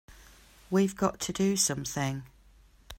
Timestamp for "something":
1.55-2.23